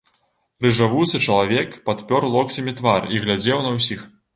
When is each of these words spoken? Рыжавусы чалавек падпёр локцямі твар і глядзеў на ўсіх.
Рыжавусы 0.65 1.21
чалавек 1.27 1.77
падпёр 1.91 2.29
локцямі 2.39 2.77
твар 2.81 3.01
і 3.17 3.25
глядзеў 3.25 3.67
на 3.69 3.81
ўсіх. 3.81 4.01